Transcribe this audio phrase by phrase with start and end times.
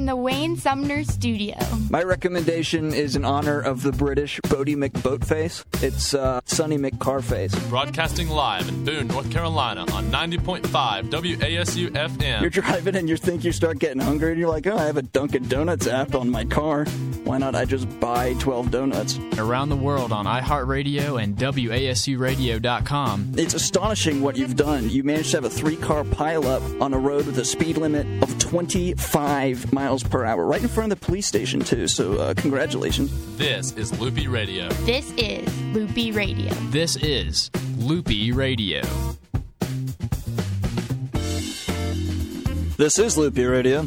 [0.00, 1.54] from the Wayne Sumner Studio.
[1.90, 5.62] My recommendation is in honor of the British Boaty McBoatface.
[5.82, 7.68] It's uh, Sonny McCarface.
[7.68, 10.62] Broadcasting live in Boone, North Carolina on 90.5
[11.10, 12.40] WASU FM.
[12.40, 14.96] You're driving and you think you start getting hungry and you're like, oh, I have
[14.96, 16.86] a Dunkin' Donuts app on my car.
[17.24, 19.18] Why not I just buy 12 donuts?
[19.36, 23.32] Around the world on iHeartRadio and WASURadio.com.
[23.36, 24.88] It's astonishing what you've done.
[24.88, 28.06] You managed to have a three car pileup on a road with a speed limit
[28.22, 31.88] of 25 miles per hour, right in front of the police station, too.
[31.88, 33.10] So, uh, congratulations.
[33.36, 34.68] This is Loopy Radio.
[34.84, 36.52] This is Loopy Radio.
[36.70, 38.82] This is Loopy Radio.
[42.76, 43.80] This is Loopy Radio.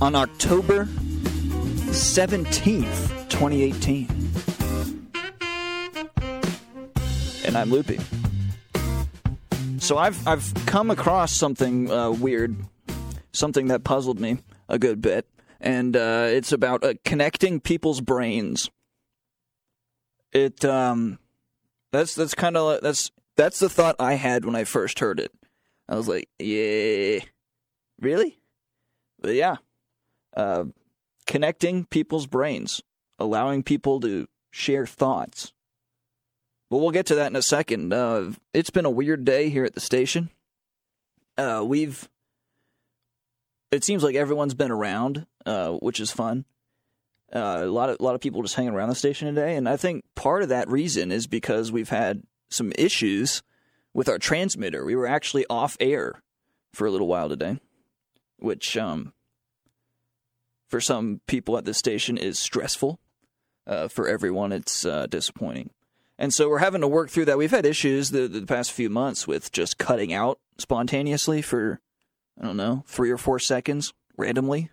[0.00, 0.84] On October
[1.90, 4.08] 17th, 2018.
[7.44, 7.98] And I'm Loopy.
[9.78, 12.56] So I've I've come across something uh, weird,
[13.36, 15.28] something that puzzled me a good bit,
[15.60, 18.70] and uh, it's about uh, connecting people's brains.
[20.32, 21.18] It um,
[21.92, 25.32] that's that's kind of that's that's the thought I had when I first heard it.
[25.88, 27.20] I was like, yeah,
[28.00, 28.38] really?
[29.20, 29.56] But yeah,
[30.36, 30.64] uh,
[31.26, 32.82] connecting people's brains,
[33.18, 35.52] allowing people to share thoughts.
[36.68, 37.92] But we'll get to that in a second.
[37.92, 40.30] Uh, it's been a weird day here at the station.
[41.38, 42.08] Uh, we've.
[43.70, 46.44] It seems like everyone's been around, uh, which is fun.
[47.32, 49.68] Uh, a lot of a lot of people just hanging around the station today, and
[49.68, 53.42] I think part of that reason is because we've had some issues
[53.92, 54.84] with our transmitter.
[54.84, 56.22] We were actually off air
[56.72, 57.58] for a little while today,
[58.38, 59.12] which um,
[60.68, 63.00] for some people at the station is stressful.
[63.66, 65.70] Uh, for everyone, it's uh, disappointing.
[66.18, 67.36] And so we're having to work through that.
[67.36, 71.80] We've had issues the, the past few months with just cutting out spontaneously for,
[72.40, 74.70] I don't know, three or four seconds randomly,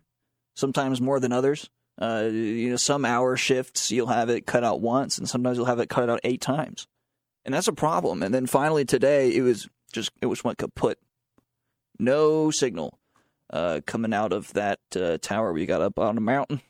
[0.56, 1.70] sometimes more than others.
[2.02, 5.68] Uh, you know, some hour shifts you'll have it cut out once, and sometimes you'll
[5.68, 6.88] have it cut out eight times,
[7.46, 8.24] and that's a problem.
[8.24, 10.98] And then finally today, it was just it was went kaput.
[12.00, 12.98] No signal
[13.52, 16.62] uh, coming out of that uh, tower we got up on a mountain.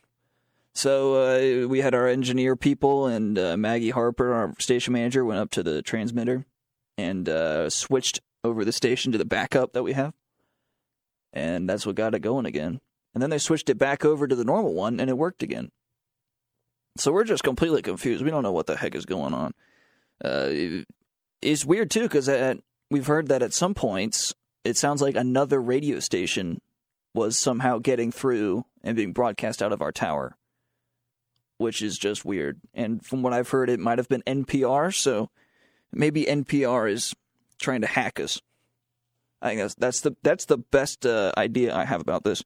[0.75, 5.39] So uh, we had our engineer people and uh, Maggie Harper, our station manager, went
[5.39, 6.45] up to the transmitter
[6.97, 10.13] and uh, switched over the station to the backup that we have,
[11.33, 12.79] and that's what got it going again.
[13.13, 15.69] And then they switched it back over to the normal one, and it worked again.
[16.97, 18.23] So we're just completely confused.
[18.23, 19.53] We don't know what the heck is going on.
[20.23, 20.83] Uh,
[21.41, 22.29] it's weird too because
[22.89, 24.33] we've heard that at some points
[24.63, 26.61] it sounds like another radio station
[27.13, 30.37] was somehow getting through and being broadcast out of our tower
[31.57, 32.59] which is just weird.
[32.73, 35.29] And from what I've heard, it might have been NPR, so
[35.91, 37.13] maybe NPR is
[37.59, 38.41] trying to hack us.
[39.43, 42.43] I think that's that's the that's the best uh, idea I have about this.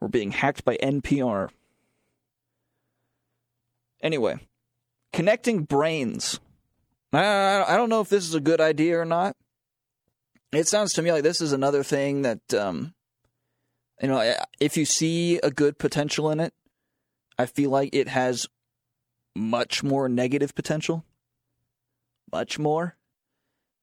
[0.00, 1.50] We're being hacked by NPR.
[4.00, 4.38] Anyway,
[5.12, 6.38] connecting brains.
[7.12, 9.36] I, I don't know if this is a good idea or not.
[10.52, 12.94] It sounds to me like this is another thing that, um,
[14.00, 16.54] you know, if you see a good potential in it,
[17.38, 18.46] I feel like it has
[19.34, 21.04] much more negative potential.
[22.32, 22.95] Much more.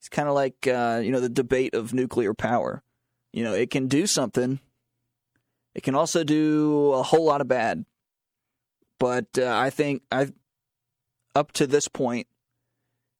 [0.03, 2.83] It's kind of like uh, you know the debate of nuclear power.
[3.31, 4.59] You know, it can do something.
[5.73, 7.85] It can also do a whole lot of bad.
[8.99, 10.33] But uh, I think I've
[11.33, 12.27] up to this point,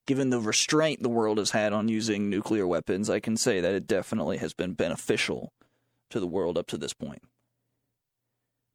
[0.08, 3.74] given the restraint the world has had on using nuclear weapons, I can say that
[3.74, 5.54] it definitely has been beneficial
[6.10, 7.22] to the world up to this point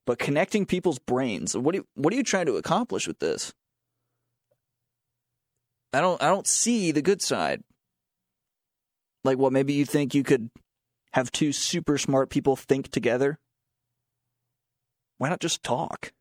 [0.07, 1.55] but connecting people's brains.
[1.55, 3.53] What are you, what are you trying to accomplish with this?
[5.93, 7.63] I don't I don't see the good side.
[9.25, 10.51] Like what maybe you think you could
[11.13, 13.39] have two super smart people think together?
[15.19, 16.13] Why not just talk?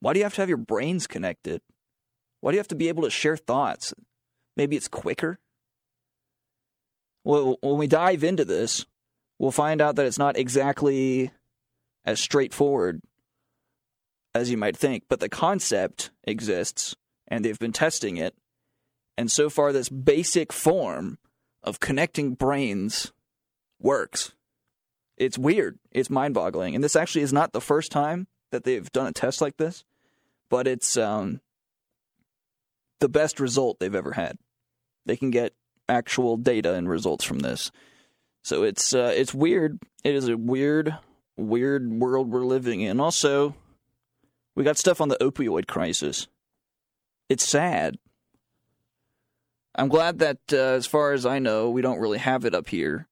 [0.00, 1.60] Why do you have to have your brains connected?
[2.40, 3.94] Why do you have to be able to share thoughts?
[4.56, 5.38] Maybe it's quicker.
[7.24, 8.84] Well, when we dive into this,
[9.38, 11.30] we'll find out that it's not exactly
[12.04, 13.00] as straightforward
[14.34, 16.96] as you might think, but the concept exists
[17.28, 18.34] and they've been testing it.
[19.16, 21.18] And so far, this basic form
[21.62, 23.12] of connecting brains
[23.80, 24.32] works.
[25.16, 25.78] It's weird.
[25.90, 26.74] It's mind boggling.
[26.74, 29.84] And this actually is not the first time that they've done a test like this,
[30.48, 31.40] but it's um,
[33.00, 34.38] the best result they've ever had.
[35.06, 35.54] They can get
[35.88, 37.70] actual data and results from this.
[38.44, 39.78] So it's uh, it's weird.
[40.02, 40.96] It is a weird
[41.36, 43.00] weird world we're living in.
[43.00, 43.54] Also,
[44.54, 46.28] we got stuff on the opioid crisis.
[47.28, 47.98] It's sad.
[49.74, 52.68] I'm glad that, uh, as far as I know, we don't really have it up
[52.68, 53.08] here.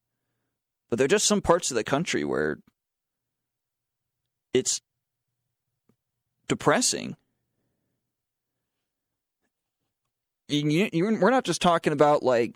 [0.89, 2.59] But there are just some parts of the country where
[4.53, 4.81] it's
[6.49, 7.17] depressing.
[10.49, 12.55] You, you, we're not just talking about like,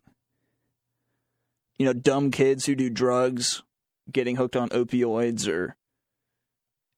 [1.79, 3.63] you know, dumb kids who do drugs
[4.11, 5.77] getting hooked on opioids or,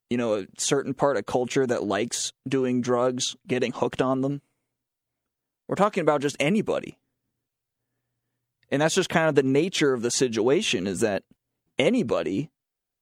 [0.09, 4.41] you know, a certain part of culture that likes doing drugs getting hooked on them.
[5.69, 6.99] We're talking about just anybody.
[8.71, 11.23] And that's just kind of the nature of the situation is that
[11.79, 12.51] anybody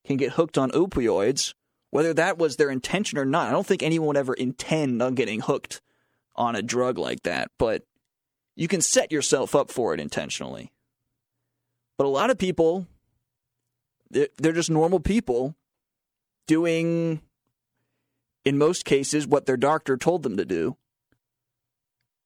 [0.04, 1.54] can get hooked on opioids,
[1.90, 3.48] whether that was their intention or not.
[3.48, 5.80] I don't think anyone would ever intend on getting hooked
[6.36, 7.84] on a drug like that, but
[8.56, 10.72] you can set yourself up for it intentionally.
[11.96, 12.86] But a lot of people,
[14.10, 15.54] they're just normal people
[16.46, 17.20] doing,
[18.44, 20.76] in most cases, what their doctor told them to do,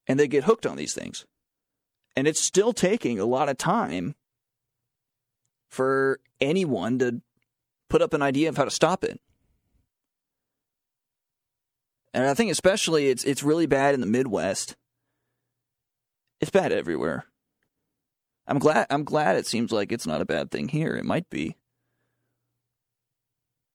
[0.09, 1.27] and they get hooked on these things.
[2.17, 4.15] And it's still taking a lot of time
[5.69, 7.21] for anyone to
[7.89, 9.21] put up an idea of how to stop it.
[12.15, 14.77] And I think especially it's it's really bad in the Midwest.
[16.41, 17.27] It's bad everywhere.
[18.47, 20.97] I'm glad I'm glad it seems like it's not a bad thing here.
[20.97, 21.57] It might be.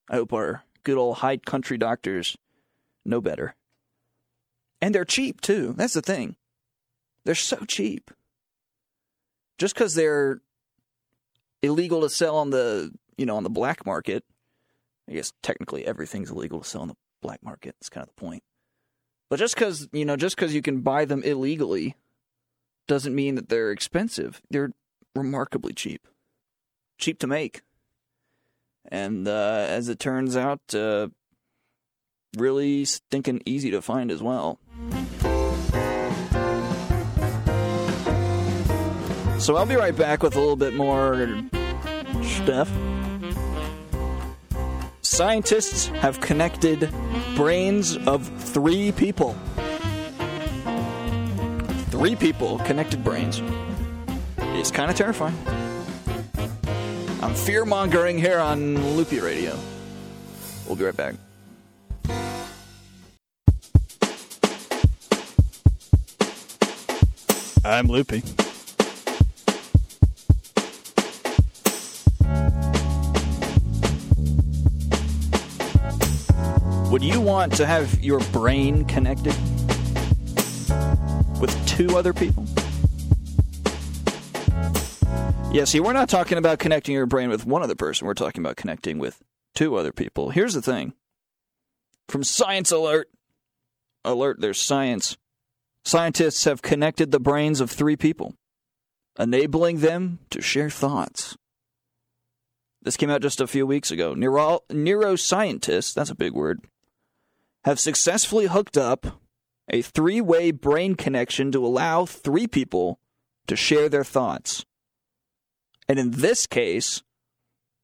[0.09, 2.35] I hope our good old high country doctors
[3.05, 3.55] know better.
[4.83, 5.73] And they're cheap too.
[5.77, 6.35] That's the thing.
[7.23, 8.11] They're so cheap
[9.57, 10.41] just because they're
[11.61, 14.25] illegal to sell on the you know on the black market.
[15.09, 17.75] I guess technically everything's illegal to sell on the black market.
[17.79, 18.43] That's kind of the point.
[19.29, 21.95] But just because you know, just because you can buy them illegally,
[22.85, 24.41] doesn't mean that they're expensive.
[24.49, 24.73] They're
[25.15, 26.09] remarkably cheap,
[26.97, 27.61] cheap to make,
[28.89, 31.07] and uh, as it turns out, uh,
[32.37, 34.59] really stinking easy to find as well.
[39.39, 41.27] So I'll be right back with a little bit more
[42.21, 42.71] stuff.
[45.01, 46.89] Scientists have connected
[47.35, 49.35] brains of three people.
[51.89, 53.41] Three people connected brains.
[54.37, 55.37] It's kind of terrifying.
[57.21, 59.57] I'm fear mongering here on Loopy Radio.
[60.65, 61.15] We'll be right back.
[67.65, 68.21] I'm Loopy.
[76.91, 79.33] Would you want to have your brain connected
[81.39, 82.45] with two other people?
[85.53, 88.07] Yeah, see, we're not talking about connecting your brain with one other person.
[88.07, 89.21] We're talking about connecting with
[89.55, 90.31] two other people.
[90.31, 90.93] Here's the thing
[92.09, 93.09] from Science Alert
[94.03, 95.17] Alert, there's science.
[95.85, 98.35] Scientists have connected the brains of three people,
[99.19, 101.37] enabling them to share thoughts.
[102.81, 104.13] This came out just a few weeks ago.
[104.13, 106.61] Neuro- neuroscientists, that's a big word,
[107.63, 109.21] have successfully hooked up
[109.69, 112.99] a three way brain connection to allow three people
[113.47, 114.65] to share their thoughts.
[115.87, 117.01] And in this case,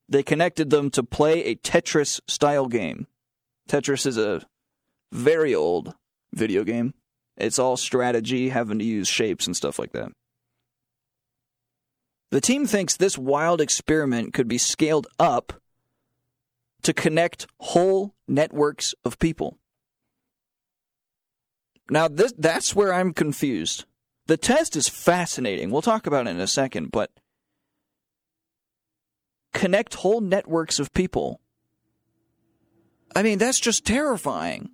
[0.07, 3.07] they connected them to play a Tetris style game.
[3.69, 4.45] Tetris is a
[5.11, 5.93] very old
[6.33, 6.93] video game.
[7.39, 10.11] It's all strategy, having to use shapes and stuff like that.
[12.31, 15.53] The team thinks this wild experiment could be scaled up
[16.83, 19.57] to connect whole networks of people.
[21.89, 23.85] Now, this, that's where I'm confused.
[24.27, 25.71] The test is fascinating.
[25.71, 27.09] We'll talk about it in a second, but
[29.53, 31.41] connect whole networks of people.
[33.15, 34.69] I mean, that's just terrifying.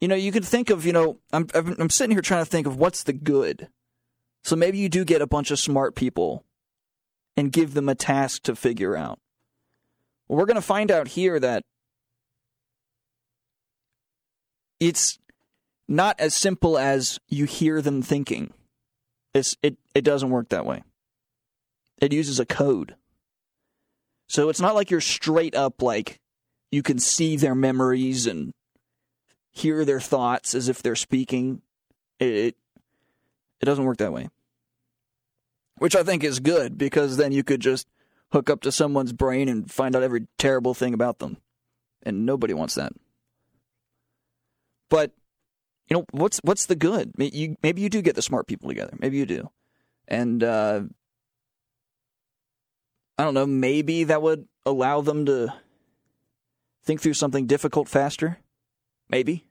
[0.00, 2.66] You know, you can think of, you know, I'm, I'm sitting here trying to think
[2.66, 3.68] of what's the good.
[4.44, 6.44] So maybe you do get a bunch of smart people
[7.36, 9.18] and give them a task to figure out.
[10.28, 11.62] Well, we're going to find out here that
[14.80, 15.18] it's
[15.88, 18.52] not as simple as you hear them thinking.
[19.32, 20.82] It's, it, it doesn't work that way.
[22.00, 22.96] It uses a code.
[24.28, 26.18] So it's not like you're straight up like
[26.70, 28.52] you can see their memories and
[29.56, 31.62] hear their thoughts as if they're speaking.
[32.20, 32.56] It,
[33.60, 34.28] it, doesn't work that way.
[35.78, 37.88] Which I think is good because then you could just
[38.32, 41.38] hook up to someone's brain and find out every terrible thing about them.
[42.02, 42.92] And nobody wants that.
[44.88, 45.12] But
[45.88, 47.12] you know what's what's the good?
[47.16, 48.96] Maybe you, maybe you do get the smart people together.
[49.00, 49.50] Maybe you do,
[50.06, 50.82] and uh,
[53.18, 53.46] I don't know.
[53.46, 55.52] Maybe that would allow them to
[56.84, 58.38] think through something difficult faster.
[59.08, 59.45] Maybe,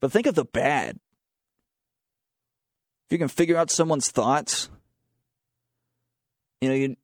[0.00, 0.98] but think of the bad.
[3.06, 4.68] If you can figure out someone's thoughts,
[6.60, 6.96] You know, you,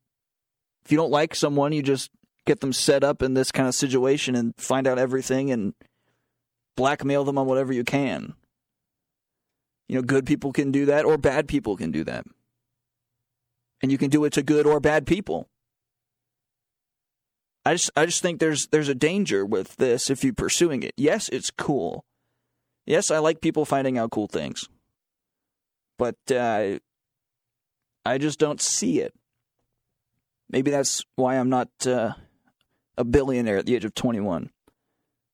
[0.83, 2.11] if you don't like someone, you just
[2.45, 5.73] get them set up in this kind of situation and find out everything and
[6.75, 8.33] blackmail them on whatever you can.
[9.87, 12.25] You know, good people can do that or bad people can do that.
[13.81, 15.47] And you can do it to good or bad people.
[17.65, 20.93] I just I just think there's there's a danger with this if you're pursuing it.
[20.97, 22.05] Yes, it's cool.
[22.85, 24.69] Yes, I like people finding out cool things.
[25.97, 26.79] But uh,
[28.05, 29.13] I just don't see it.
[30.49, 32.13] Maybe that's why I'm not uh,
[32.97, 34.51] a billionaire at the age of 21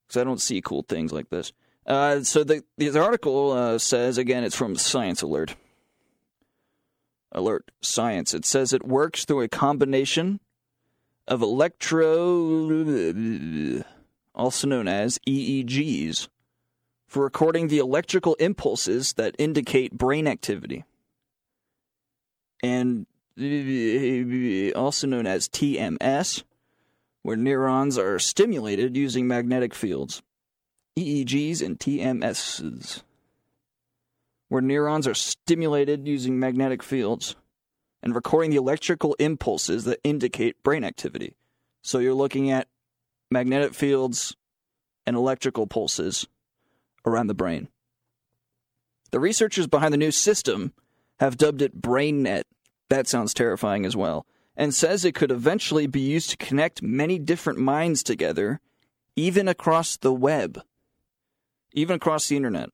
[0.07, 1.51] because I don't see cool things like this.
[1.85, 5.55] Uh, so the the article uh, says again, it's from Science Alert.
[7.31, 8.33] Alert Science.
[8.33, 10.39] It says it works through a combination
[11.27, 12.13] of electro,
[14.35, 16.27] also known as EEGs,
[17.11, 20.85] for recording the electrical impulses that indicate brain activity,
[22.63, 23.05] and
[24.73, 26.43] also known as TMS,
[27.21, 30.23] where neurons are stimulated using magnetic fields.
[30.97, 33.01] EEGs and TMSs,
[34.47, 37.35] where neurons are stimulated using magnetic fields
[38.01, 41.35] and recording the electrical impulses that indicate brain activity.
[41.81, 42.69] So you're looking at
[43.29, 44.37] magnetic fields
[45.05, 46.25] and electrical pulses
[47.05, 47.67] around the brain.
[49.11, 50.73] The researchers behind the new system
[51.19, 52.43] have dubbed it BrainNet.
[52.89, 54.25] That sounds terrifying as well.
[54.55, 58.59] And says it could eventually be used to connect many different minds together,
[59.15, 60.61] even across the web,
[61.73, 62.69] even across the internet.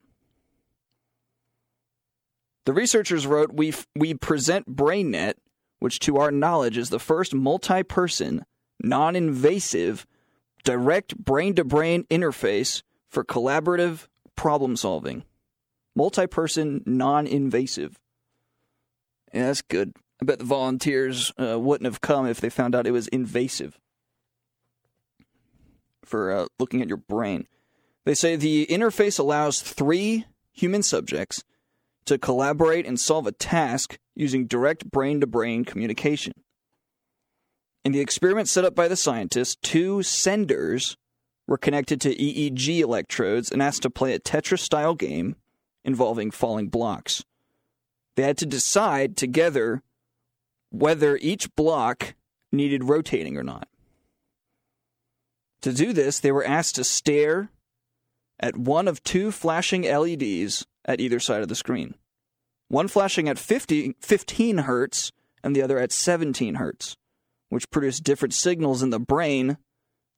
[2.66, 5.36] The researchers wrote, we, we present BrainNet,
[5.80, 8.44] which to our knowledge is the first multi person,
[8.82, 10.06] non invasive,
[10.64, 14.08] direct brain to brain interface for collaborative
[14.38, 15.24] problem solving.
[15.96, 18.00] Multi person, non invasive.
[19.34, 19.94] Yeah, that's good.
[20.22, 23.78] I bet the volunteers uh, wouldn't have come if they found out it was invasive
[26.06, 27.48] for uh, looking at your brain.
[28.06, 31.44] They say the interface allows three human subjects
[32.06, 36.34] to collaborate and solve a task using direct brain to brain communication.
[37.84, 40.98] In the experiment set up by the scientists, two senders
[41.48, 45.36] were connected to EEG electrodes and asked to play a Tetris style game
[45.84, 47.24] involving falling blocks.
[48.16, 49.82] They had to decide together
[50.70, 52.16] whether each block
[52.52, 53.68] needed rotating or not.
[55.62, 57.50] To do this, they were asked to stare
[58.40, 61.96] at one of two flashing LEDs at either side of the screen.
[62.68, 65.12] One flashing at 50, 15 hertz
[65.44, 66.98] and the other at 17 hertz,
[67.50, 69.58] which produced different signals in the brain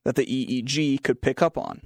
[0.05, 1.81] that the EEG could pick up on.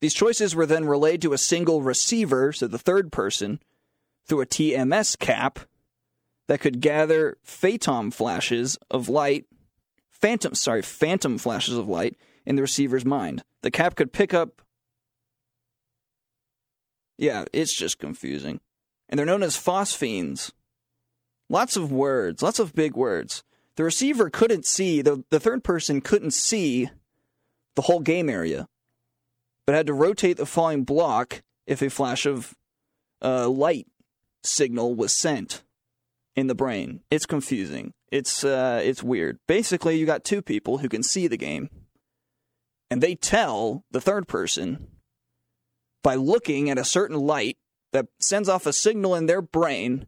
[0.00, 3.60] These choices were then relayed to a single receiver, so the third person,
[4.26, 5.60] through a TMS cap
[6.48, 9.46] that could gather phantom flashes of light,
[10.10, 13.44] phantom sorry, phantom flashes of light in the receiver's mind.
[13.62, 14.62] The cap could pick up
[17.18, 18.60] Yeah, it's just confusing.
[19.10, 20.52] And they're known as phosphenes.
[21.50, 23.42] Lots of words, lots of big words.
[23.76, 26.90] The receiver couldn't see, the, the third person couldn't see
[27.76, 28.68] the whole game area,
[29.66, 32.54] but had to rotate the falling block if a flash of
[33.22, 33.86] uh, light
[34.42, 35.62] signal was sent
[36.36, 37.00] in the brain.
[37.10, 37.92] It's confusing.
[38.10, 39.38] It's uh, it's weird.
[39.46, 41.70] Basically, you got two people who can see the game,
[42.90, 44.88] and they tell the third person
[46.02, 47.56] by looking at a certain light
[47.92, 50.06] that sends off a signal in their brain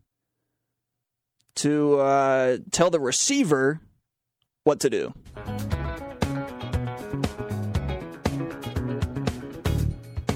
[1.56, 3.80] to uh, tell the receiver
[4.64, 5.12] what to do.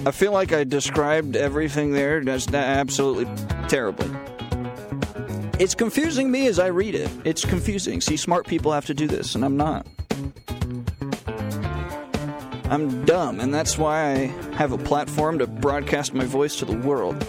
[0.05, 3.25] I feel like I described everything there just absolutely
[3.67, 4.09] terribly.
[5.59, 7.09] It's confusing me as I read it.
[7.25, 7.99] It's confusing.
[7.99, 9.87] See, smart people have to do this, and I'm not.
[12.69, 14.15] I'm dumb, and that's why I
[14.55, 17.19] have a platform to broadcast my voice to the world.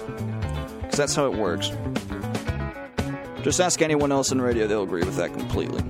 [0.83, 1.71] Because that's how it works.
[3.42, 5.83] Just ask anyone else in radio, they'll agree with that completely.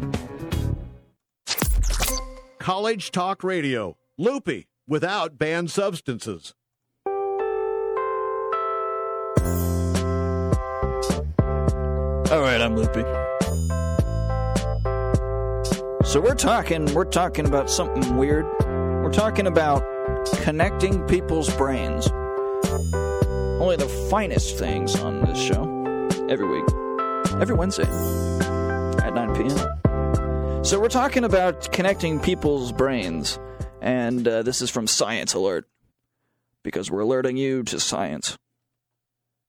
[2.58, 3.96] College Talk Radio.
[4.18, 6.54] Loopy, without banned substances.
[12.30, 13.04] All right, I'm loopy.
[16.04, 18.44] So we're talking, we're talking about something weird.
[18.60, 19.82] We're talking about
[20.42, 22.06] connecting people's brains.
[23.60, 25.62] Only the finest things on this show
[26.28, 26.68] every week,
[27.40, 30.64] every Wednesday at 9 p.m.
[30.64, 33.38] So we're talking about connecting people's brains,
[33.80, 35.68] and uh, this is from Science Alert
[36.62, 38.36] because we're alerting you to science.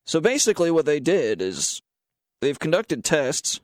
[0.05, 1.81] So basically, what they did is
[2.41, 3.59] they've conducted tests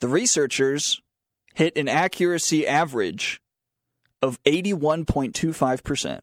[0.00, 1.00] the researchers
[1.54, 3.40] hit an accuracy average
[4.20, 6.20] of 81.25%,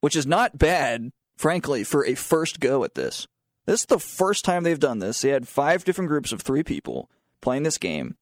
[0.00, 3.26] which is not bad, frankly, for a first go at this.
[3.66, 5.20] This is the first time they've done this.
[5.20, 7.08] They had five different groups of three people
[7.40, 8.16] playing this game.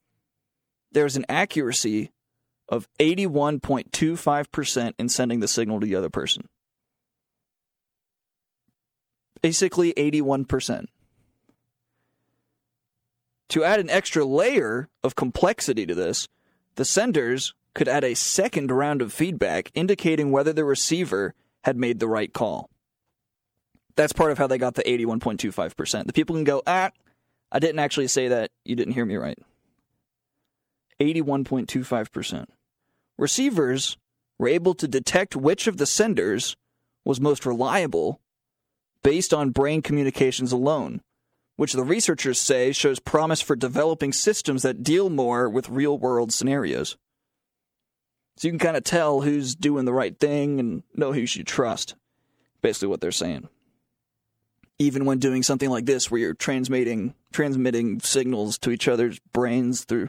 [0.93, 2.11] There's an accuracy
[2.69, 6.49] of 81.25% in sending the signal to the other person.
[9.43, 10.87] Basically, 81%.
[13.49, 16.29] To add an extra layer of complexity to this,
[16.77, 21.35] the senders could add a second round of feedback indicating whether the receiver
[21.65, 22.71] had made the right call.
[23.97, 26.07] That's part of how they got the 81.25%.
[26.07, 26.91] The people can go, ah,
[27.53, 28.51] I didn't actually say that.
[28.65, 29.39] You didn't hear me right.
[31.01, 32.47] 81.25%.
[33.19, 33.99] Receivers
[34.39, 36.57] were able to detect which of the senders
[37.05, 38.21] was most reliable
[39.03, 41.01] based on brain communications alone,
[41.57, 46.33] which the researchers say shows promise for developing systems that deal more with real world
[46.33, 46.97] scenarios.
[48.37, 51.27] So you can kind of tell who's doing the right thing and know who you
[51.27, 51.95] should trust.
[52.63, 53.49] Basically, what they're saying.
[54.81, 59.85] Even when doing something like this, where you're transmitting transmitting signals to each other's brains
[59.85, 60.09] through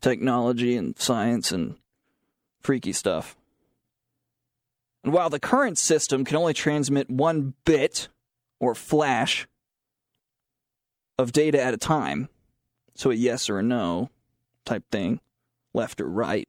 [0.00, 1.74] technology and science and
[2.60, 3.36] freaky stuff.
[5.02, 8.08] And while the current system can only transmit one bit
[8.60, 9.48] or flash
[11.18, 12.28] of data at a time,
[12.94, 14.10] so a yes or a no
[14.64, 15.20] type thing,
[15.74, 16.48] left or right,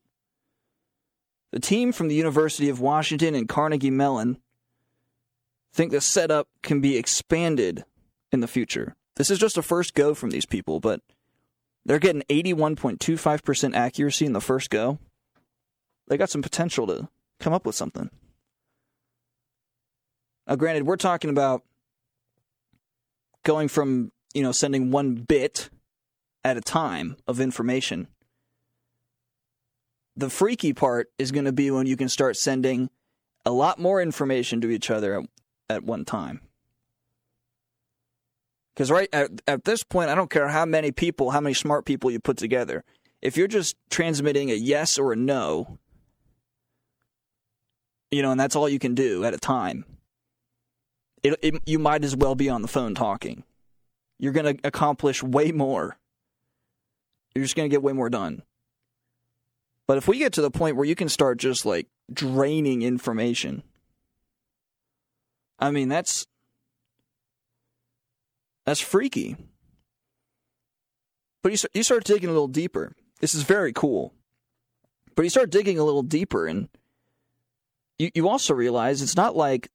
[1.51, 4.38] the team from the University of Washington and Carnegie Mellon
[5.76, 7.84] think the setup can be expanded
[8.32, 8.96] in the future.
[9.18, 11.02] This is just a first go from these people, but
[11.86, 15.00] they're getting 81.25% accuracy in the first go.
[16.08, 17.10] They got some potential to
[17.40, 18.10] come up with something.
[20.48, 21.64] Now, granted, we're talking about
[23.44, 25.70] going from, you know, sending one bit
[26.44, 28.08] at a time of information.
[30.16, 32.90] The freaky part is going to be when you can start sending
[33.46, 35.26] a lot more information to each other at,
[35.69, 36.41] at one time.
[38.73, 41.86] Because right at, at this point, I don't care how many people, how many smart
[41.86, 42.84] people you put together.
[43.21, 45.80] If you're just transmitting a yes or a no,
[48.12, 49.86] you know, and that's all you can do at a time,
[51.23, 53.43] it, it, you might as well be on the phone talking.
[54.19, 55.97] You're going to accomplish way more.
[57.34, 58.43] You're just going to get way more done.
[59.88, 63.63] But if we get to the point where you can start just like draining information,
[65.60, 66.26] I mean, that's
[68.65, 69.36] that's freaky.
[71.44, 72.94] But you, you start digging a little deeper.
[73.20, 74.13] This is very cool.
[75.15, 76.68] But you start digging a little deeper, and
[78.00, 79.70] you, you also realize it's not like,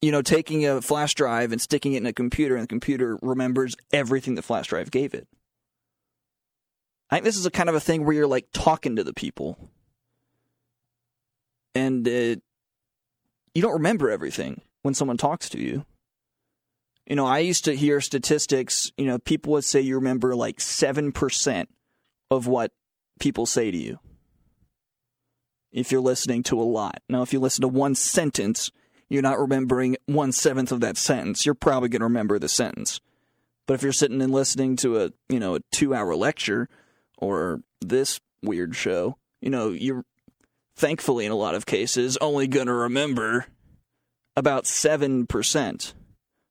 [0.00, 3.18] you know, taking a flash drive and sticking it in a computer, and the computer
[3.22, 5.28] remembers everything the flash drive gave it.
[7.10, 9.14] I think this is a kind of a thing where you're like talking to the
[9.14, 9.70] people,
[11.74, 12.40] and you
[13.54, 15.84] don't remember everything when someone talks to you.
[17.06, 20.58] You know, I used to hear statistics, you know, people would say you remember like
[20.58, 21.66] 7%
[22.30, 22.70] of what
[23.18, 23.98] people say to you
[25.72, 27.02] if you're listening to a lot.
[27.08, 28.70] Now, if you listen to one sentence,
[29.08, 31.44] you're not remembering one seventh of that sentence.
[31.44, 33.00] You're probably going to remember the sentence.
[33.66, 36.68] But if you're sitting and listening to a, you know, a two hour lecture
[37.18, 40.04] or this weird show, you know, you're
[40.76, 43.46] thankfully, in a lot of cases, only going to remember
[44.36, 45.92] about 7%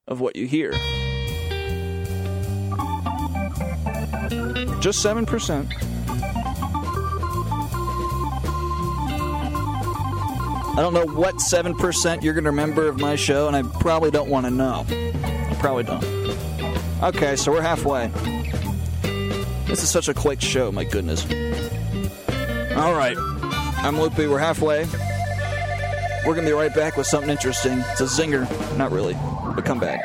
[0.08, 0.72] of what you hear.
[4.80, 5.72] Just 7%.
[10.78, 14.12] I don't know what 7% you're going to remember of my show, and I probably
[14.12, 14.86] don't want to know.
[14.90, 16.04] I probably don't.
[17.02, 18.08] Okay, so we're halfway.
[19.68, 21.24] This is such a quick show, my goodness.
[22.76, 23.18] All right.
[23.18, 24.28] I'm Loopy.
[24.28, 24.86] We're halfway.
[26.26, 27.80] We're going to be right back with something interesting.
[27.92, 28.48] It's a zinger.
[28.78, 29.14] Not really,
[29.56, 30.02] but come back.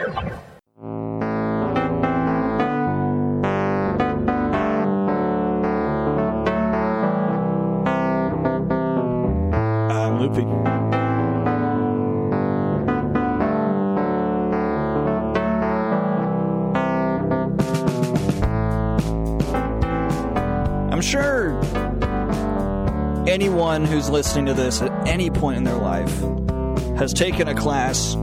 [23.31, 26.11] Anyone who's listening to this at any point in their life
[26.99, 28.17] has taken a class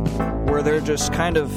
[0.49, 1.49] where they're just kind of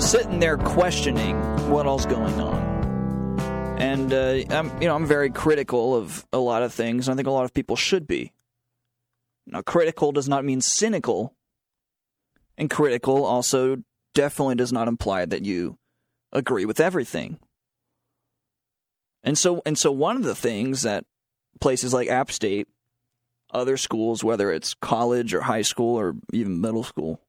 [0.00, 1.36] sitting there questioning
[1.68, 3.78] what all's going on.
[3.80, 7.08] And uh, I'm, you know, I'm very critical of a lot of things.
[7.08, 8.32] And I think a lot of people should be.
[9.48, 11.34] Now, critical does not mean cynical,
[12.56, 13.78] and critical also
[14.14, 15.78] definitely does not imply that you
[16.32, 17.40] agree with everything.
[19.24, 21.04] And so, and so, one of the things that
[21.60, 22.68] places like App State,
[23.50, 27.20] other schools, whether it's college or high school or even middle school,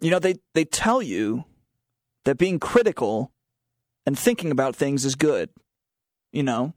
[0.00, 1.44] you know, they, they tell you
[2.24, 3.32] that being critical
[4.06, 5.50] and thinking about things is good.
[6.32, 6.74] You know,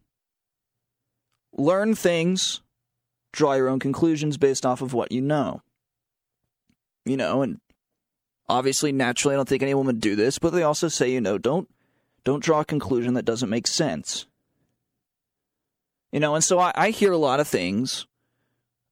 [1.54, 2.62] learn things,
[3.34, 5.62] draw your own conclusions based off of what you know.
[7.06, 7.60] You know, and
[8.48, 11.38] obviously, naturally, I don't think anyone would do this, but they also say, you know,
[11.38, 11.70] don't
[12.24, 14.28] don't draw a conclusion that doesn't make sense.
[16.12, 18.06] You know, and so I, I hear a lot of things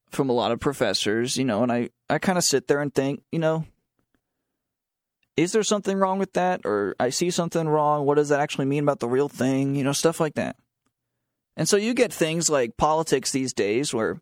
[0.10, 2.94] from a lot of professors, you know, and I, I kind of sit there and
[2.94, 3.66] think, you know,
[5.38, 6.62] is there something wrong with that?
[6.66, 8.06] Or I see something wrong.
[8.06, 9.76] What does that actually mean about the real thing?
[9.76, 10.58] You know, stuff like that.
[11.56, 14.22] And so you get things like politics these days where,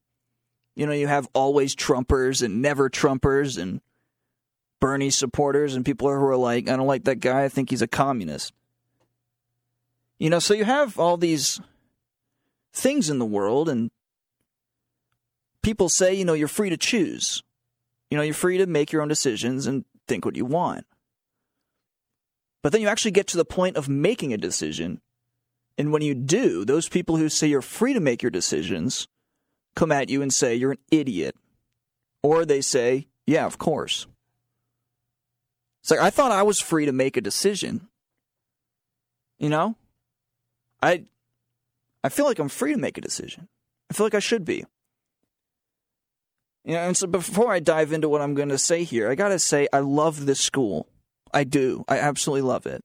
[0.75, 3.81] you know, you have always Trumpers and never Trumpers and
[4.79, 7.43] Bernie supporters and people who are like, I don't like that guy.
[7.43, 8.53] I think he's a communist.
[10.19, 11.61] You know, so you have all these
[12.77, 13.89] things in the world, and
[15.61, 17.43] people say, you know, you're free to choose.
[18.09, 20.85] You know, you're free to make your own decisions and think what you want.
[22.63, 25.01] But then you actually get to the point of making a decision.
[25.77, 29.07] And when you do, those people who say you're free to make your decisions
[29.75, 31.35] come at you and say you're an idiot.
[32.23, 34.07] Or they say, yeah, of course.
[35.81, 37.87] It's like, I thought I was free to make a decision.
[39.37, 39.75] You know?
[40.81, 41.03] I
[42.03, 43.47] I feel like I'm free to make a decision.
[43.89, 44.65] I feel like I should be.
[46.63, 49.15] You know, and so before I dive into what I'm going to say here, I
[49.15, 50.87] got to say I love this school.
[51.33, 51.85] I do.
[51.87, 52.83] I absolutely love it.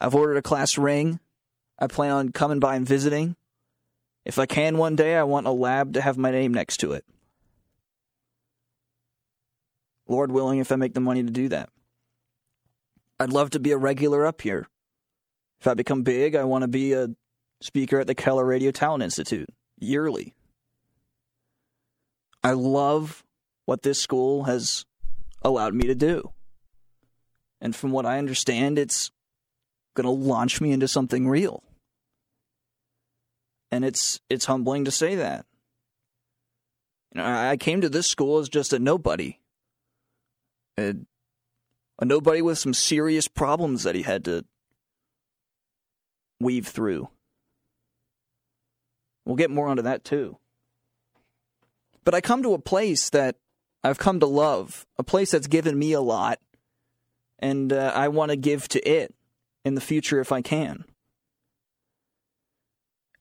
[0.00, 1.18] I've ordered a class ring.
[1.78, 3.36] I plan on coming by and visiting.
[4.24, 6.92] If I can one day, I want a lab to have my name next to
[6.92, 7.04] it.
[10.06, 11.70] Lord willing, if I make the money to do that.
[13.18, 14.68] I'd love to be a regular up here.
[15.60, 17.08] If I become big, I want to be a
[17.60, 20.34] speaker at the Keller Radio Talent Institute yearly.
[22.42, 23.24] I love
[23.66, 24.84] what this school has
[25.42, 26.32] allowed me to do.
[27.60, 29.10] And from what I understand, it's
[29.94, 31.62] going to launch me into something real.
[33.70, 35.46] And it's it's humbling to say that.
[37.14, 39.38] You know, I came to this school as just a nobody.
[40.78, 40.94] A,
[41.98, 44.44] a nobody with some serious problems that he had to
[46.40, 47.08] weave through.
[49.24, 50.38] We'll get more onto that too.
[52.04, 53.36] But I come to a place that
[53.82, 56.38] I've come to love, a place that's given me a lot,
[57.38, 59.14] and uh, I want to give to it
[59.64, 60.84] in the future if I can.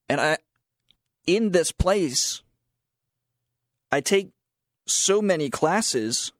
[0.07, 0.38] And I,
[1.25, 2.41] in this place,
[3.91, 4.29] I take
[4.88, 6.31] so many classes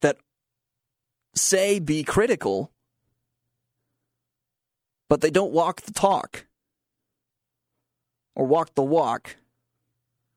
[0.00, 0.16] that
[1.34, 2.70] say be critical,
[5.08, 6.46] but they don't walk the talk
[8.38, 9.36] or walk the walk.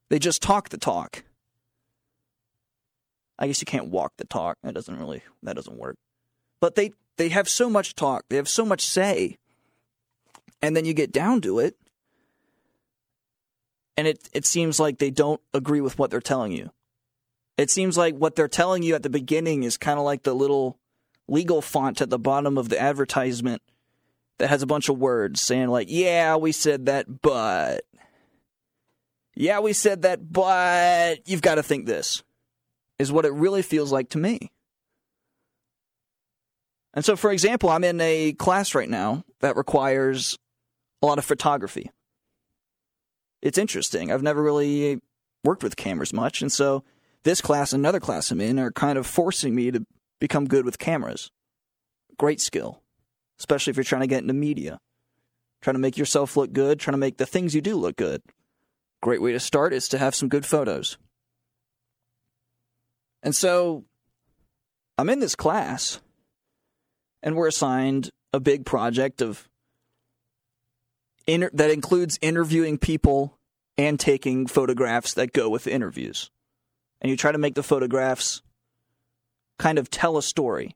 [0.10, 1.24] They just talk the talk.
[3.40, 4.58] I guess you can't walk the talk.
[4.64, 5.96] That doesn't really that doesn't work.
[6.60, 8.26] But they they have so much talk.
[8.30, 9.38] They have so much say.
[10.62, 11.76] And then you get down to it
[13.96, 16.72] and it it seems like they don't agree with what they're telling you.
[17.58, 20.34] It seems like what they're telling you at the beginning is kind of like the
[20.34, 20.80] little
[21.28, 23.62] legal font at the bottom of the advertisement
[24.40, 27.86] that has a bunch of words saying like, "Yeah, we said that, but
[29.36, 32.24] Yeah, we said that, but you've got to think this,
[33.00, 34.52] is what it really feels like to me.
[36.94, 40.38] And so, for example, I'm in a class right now that requires
[41.02, 41.90] a lot of photography.
[43.42, 44.12] It's interesting.
[44.12, 45.00] I've never really
[45.44, 46.42] worked with cameras much.
[46.42, 46.84] And so,
[47.24, 49.86] this class and another class I'm in are kind of forcing me to
[50.20, 51.32] become good with cameras.
[52.18, 52.82] Great skill,
[53.40, 54.80] especially if you're trying to get into media.
[55.62, 58.24] Trying to make yourself look good, trying to make the things you do look good.
[59.02, 60.98] Great way to start is to have some good photos.
[63.24, 63.84] And so
[64.98, 66.00] I'm in this class,
[67.24, 69.50] and we're assigned a big project of
[71.28, 73.38] inter- that includes interviewing people
[73.78, 76.30] and taking photographs that go with the interviews.
[77.02, 78.42] And you try to make the photographs
[79.58, 80.76] kind of tell a story.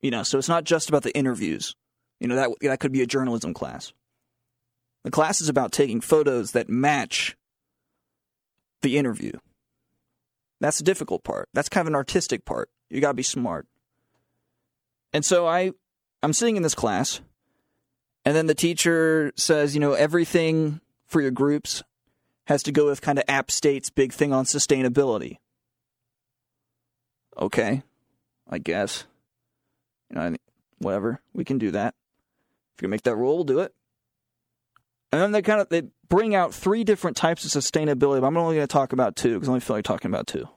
[0.00, 1.74] You know, so it's not just about the interviews.
[2.20, 3.92] You know, that that could be a journalism class.
[5.04, 7.36] The class is about taking photos that match
[8.82, 9.32] the interview.
[10.60, 11.48] That's the difficult part.
[11.54, 12.70] That's kind of an artistic part.
[12.90, 13.66] You got to be smart.
[15.12, 15.72] And so I
[16.22, 17.20] I'm sitting in this class
[18.24, 21.82] and then the teacher says, you know, everything for your groups
[22.46, 25.38] has to go with kind of App State's big thing on sustainability.
[27.38, 27.82] Okay.
[28.48, 29.04] I guess.
[30.10, 30.36] You know,
[30.78, 31.20] whatever.
[31.32, 31.94] We can do that.
[32.74, 33.74] If you can make that rule, we'll do it.
[35.12, 38.36] And then they kind of they bring out three different types of sustainability, but I'm
[38.36, 40.48] only going to talk about two because I only feel like talking about two.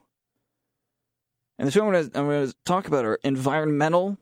[1.58, 4.18] And the two I'm going, to, I'm going to talk about are environmental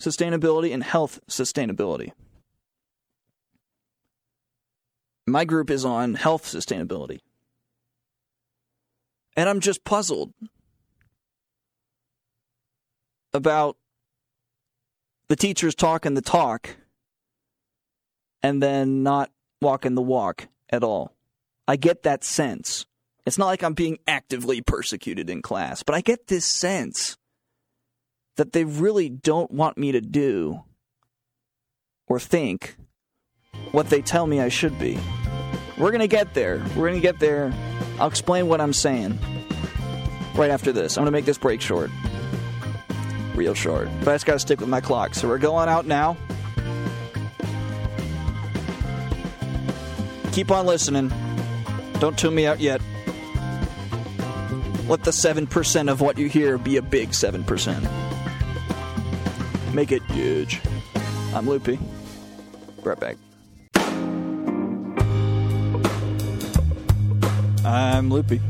[0.00, 2.12] sustainability and health sustainability.
[5.26, 7.20] My group is on health sustainability.
[9.36, 10.32] And I'm just puzzled
[13.32, 13.76] about
[15.28, 16.76] the teachers talking the talk
[18.42, 19.30] and then not
[19.60, 21.14] walking the walk at all.
[21.68, 22.86] I get that sense.
[23.26, 27.16] It's not like I'm being actively persecuted in class, but I get this sense
[28.36, 30.64] that they really don't want me to do
[32.06, 32.76] or think
[33.72, 34.98] what they tell me I should be.
[35.78, 36.58] We're going to get there.
[36.74, 37.52] We're going to get there.
[37.98, 39.18] I'll explain what I'm saying
[40.34, 40.96] right after this.
[40.96, 41.90] I'm going to make this break short.
[43.34, 43.88] Real short.
[44.00, 45.14] But I just got to stick with my clock.
[45.14, 46.16] So we're going out now.
[50.40, 51.12] Keep on listening.
[51.98, 52.80] Don't tune me out yet.
[54.88, 57.90] Let the 7% of what you hear be a big 7%.
[59.74, 60.62] Make it huge.
[61.34, 61.78] I'm Loopy.
[62.82, 63.18] Right back.
[67.62, 68.40] I'm Loopy.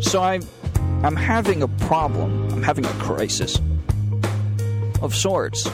[0.00, 0.40] So I'm,
[1.04, 2.48] I'm having a problem.
[2.50, 3.60] I'm having a crisis
[5.02, 5.68] of sorts.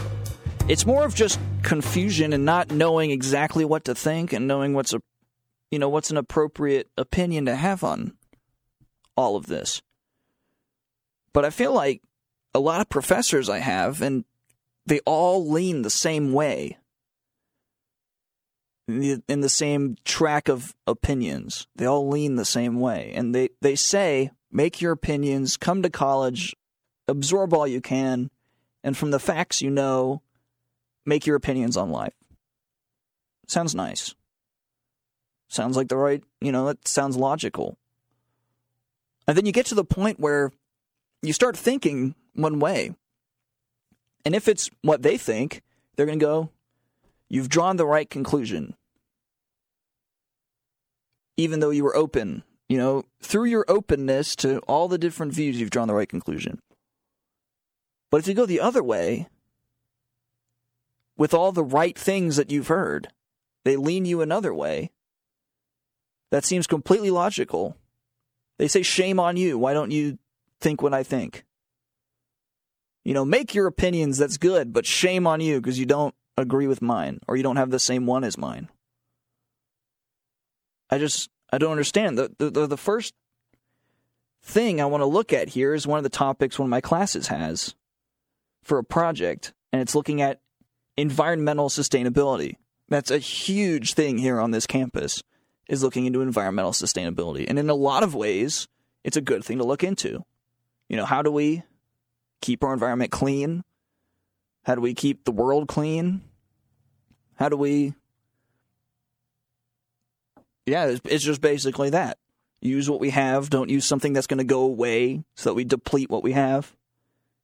[0.71, 4.95] It's more of just confusion and not knowing exactly what to think and knowing what's
[4.95, 5.03] a,
[5.73, 8.13] you know, what's an appropriate opinion to have on
[9.17, 9.83] all of this.
[11.33, 12.03] But I feel like
[12.55, 14.25] a lot of professors I have, and
[14.87, 16.79] they all lean the same way
[18.87, 21.67] in the same track of opinions.
[21.75, 23.11] They all lean the same way.
[23.13, 26.55] And they, they say, make your opinions, come to college,
[27.09, 28.31] absorb all you can,
[28.85, 30.23] and from the facts you know,
[31.05, 32.15] make your opinions on life.
[33.47, 34.15] Sounds nice.
[35.49, 37.77] Sounds like the right, you know, it sounds logical.
[39.27, 40.53] And then you get to the point where
[41.23, 42.95] you start thinking one way.
[44.25, 45.63] And if it's what they think,
[45.97, 46.51] they're going to go,
[47.33, 48.75] You've drawn the right conclusion
[51.41, 52.43] even though you were open.
[52.69, 56.61] You know, through your openness to all the different views, you've drawn the right conclusion.
[58.11, 59.29] But if you go the other way,
[61.21, 63.09] with all the right things that you've heard,
[63.67, 64.91] they lean you another way.
[66.31, 67.77] That seems completely logical.
[68.57, 69.59] They say, shame on you.
[69.59, 70.19] Why don't you
[70.63, 71.45] think what I think?
[73.05, 76.67] You know, make your opinions, that's good, but shame on you because you don't agree
[76.67, 78.71] with mine or you don't have the same one as mine.
[80.89, 82.17] I just I don't understand.
[82.17, 83.13] The the the first
[84.43, 86.81] thing I want to look at here is one of the topics one of my
[86.81, 87.75] classes has
[88.63, 90.41] for a project, and it's looking at
[91.01, 92.57] environmental sustainability.
[92.89, 95.23] That's a huge thing here on this campus
[95.69, 97.47] is looking into environmental sustainability.
[97.49, 98.67] And in a lot of ways,
[99.05, 100.25] it's a good thing to look into.
[100.89, 101.63] You know, how do we
[102.41, 103.63] keep our environment clean?
[104.65, 106.23] How do we keep the world clean?
[107.37, 107.95] How do we
[110.67, 112.19] yeah, it's, just basically that.
[112.61, 113.51] Use what we have.
[113.51, 116.77] Don't use something that's going to go away so that we deplete what we have.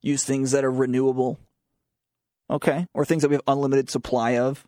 [0.02, 1.38] Use things that are renewable.
[2.48, 2.86] Okay.
[2.94, 4.66] Or things that we have unlimited supply of.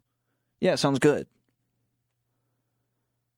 [0.61, 1.27] Yeah, sounds good.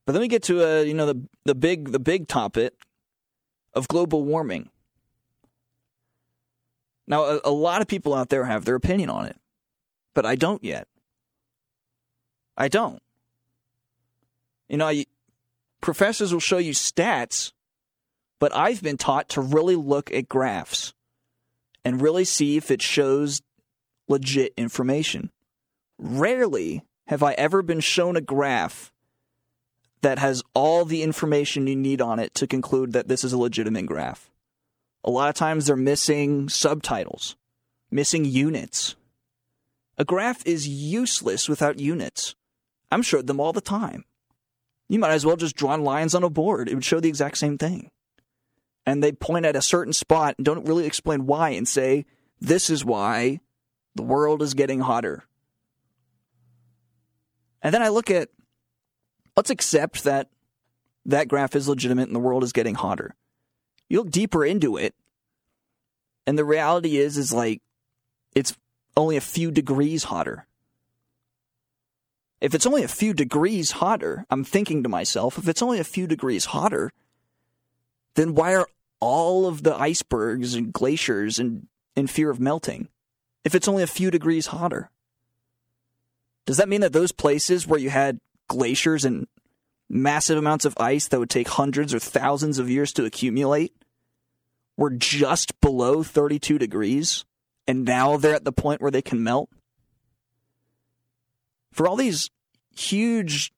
[0.06, 2.72] But then we get to uh, you know the the big the big topic
[3.74, 4.70] of global warming.
[7.06, 9.36] Now a, a lot of people out there have their opinion on it,
[10.14, 10.88] but I don't yet.
[12.56, 13.00] I don't.
[14.68, 15.04] You know, I,
[15.80, 17.52] professors will show you stats,
[18.38, 20.92] but I've been taught to really look at graphs
[21.84, 23.42] and really see if it shows
[24.10, 25.30] legit information.
[25.98, 28.92] Rarely have I ever been shown a graph
[30.02, 33.38] that has all the information you need on it to conclude that this is a
[33.38, 34.30] legitimate graph.
[35.04, 37.36] A lot of times they're missing subtitles,
[37.90, 38.96] missing units.
[39.98, 42.34] A graph is useless without units.
[42.90, 44.04] I'm showed them all the time.
[44.88, 46.68] You might as well just draw lines on a board.
[46.68, 47.90] It would show the exact same thing.
[48.86, 52.06] And they point at a certain spot and don't really explain why and say,
[52.40, 53.40] this is why
[53.94, 55.24] the world is getting hotter.
[57.62, 58.28] And then I look at,
[59.36, 60.28] let's accept that
[61.06, 63.14] that graph is legitimate and the world is getting hotter.
[63.88, 64.94] You look deeper into it,
[66.26, 67.60] and the reality is, is like,
[68.34, 68.56] it's
[68.96, 70.46] only a few degrees hotter.
[72.40, 75.84] If it's only a few degrees hotter, I'm thinking to myself, if it's only a
[75.84, 76.92] few degrees hotter,
[78.14, 78.68] then why are
[79.00, 82.88] all of the icebergs and glaciers in, in fear of melting?
[83.44, 84.90] If it's only a few degrees hotter?
[86.46, 89.26] Does that mean that those places where you had glaciers and
[89.88, 93.72] massive amounts of ice that would take hundreds or thousands of years to accumulate
[94.76, 97.24] were just below 32 degrees
[97.66, 99.50] and now they're at the point where they can melt?
[101.72, 102.30] for all these
[102.76, 103.52] huge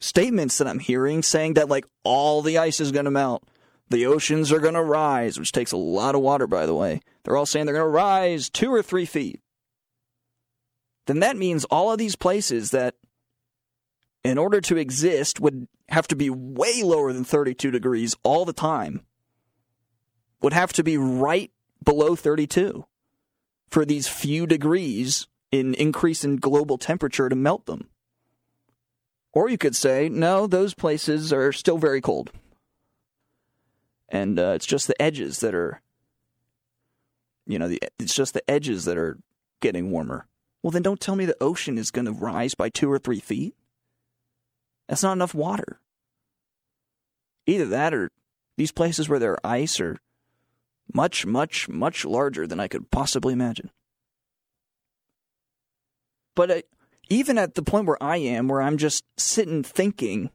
[0.00, 3.44] statements that I'm hearing saying that like all the ice is going to melt,
[3.88, 7.00] the oceans are going to rise, which takes a lot of water, by the way.
[7.26, 9.40] They're all saying they're going to rise two or three feet.
[11.06, 12.94] Then that means all of these places that,
[14.22, 18.52] in order to exist, would have to be way lower than 32 degrees all the
[18.52, 19.04] time,
[20.40, 21.50] would have to be right
[21.82, 22.86] below 32
[23.70, 27.88] for these few degrees in increase in global temperature to melt them.
[29.32, 32.30] Or you could say, no, those places are still very cold.
[34.08, 35.82] And uh, it's just the edges that are,
[37.46, 39.18] you know, the, it's just the edges that are
[39.60, 40.26] getting warmer.
[40.62, 43.20] Well, then don't tell me the ocean is going to rise by two or three
[43.20, 43.54] feet.
[44.88, 45.80] That's not enough water.
[47.46, 48.10] Either that or
[48.56, 49.98] these places where there are ice are
[50.92, 53.70] much, much, much larger than I could possibly imagine.
[56.34, 56.62] But uh,
[57.08, 60.30] even at the point where I am, where I'm just sitting thinking,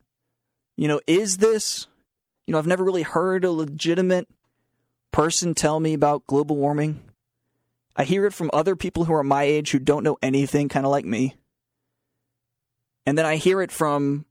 [0.78, 1.88] you know, is this,
[2.48, 4.28] you know, I've never really heard a legitimate
[5.12, 7.02] person tell me about global warming.
[7.96, 10.86] I hear it from other people who are my age who don't know anything, kind
[10.86, 11.36] of like me.
[13.06, 14.26] And then I hear it from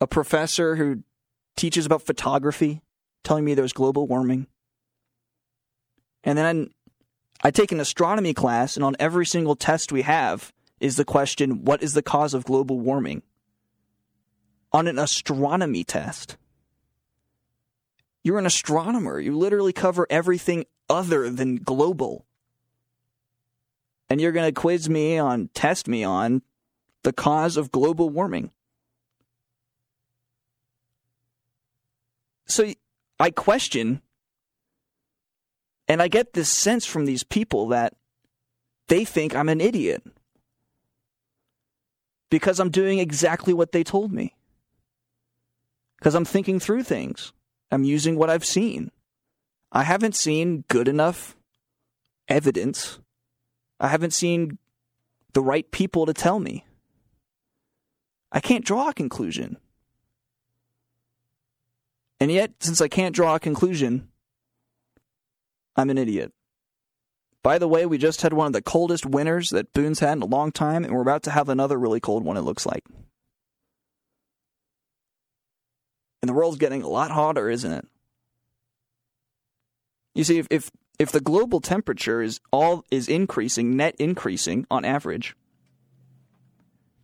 [0.00, 1.02] a professor who
[1.56, 2.80] teaches about photography,
[3.22, 4.46] telling me there's global warming.
[6.24, 6.70] And then
[7.42, 11.64] I take an astronomy class, and on every single test we have, is the question
[11.64, 13.22] what is the cause of global warming?
[14.72, 16.36] On an astronomy test.
[18.22, 19.18] You're an astronomer.
[19.18, 22.26] You literally cover everything other than global.
[24.08, 26.42] And you're going to quiz me on, test me on
[27.02, 28.50] the cause of global warming.
[32.46, 32.72] So
[33.18, 34.02] I question,
[35.86, 37.94] and I get this sense from these people that
[38.88, 40.02] they think I'm an idiot
[42.28, 44.34] because I'm doing exactly what they told me.
[45.98, 47.32] Because I'm thinking through things.
[47.70, 48.90] I'm using what I've seen.
[49.72, 51.36] I haven't seen good enough
[52.28, 52.98] evidence.
[53.78, 54.58] I haven't seen
[55.32, 56.64] the right people to tell me.
[58.32, 59.56] I can't draw a conclusion.
[62.18, 64.08] And yet, since I can't draw a conclusion,
[65.76, 66.32] I'm an idiot.
[67.42, 70.22] By the way, we just had one of the coldest winters that Boone's had in
[70.22, 72.84] a long time, and we're about to have another really cold one, it looks like.
[76.22, 77.86] And the world's getting a lot hotter, isn't it?
[80.14, 84.84] You see, if, if, if the global temperature is all is increasing, net increasing on
[84.84, 85.34] average,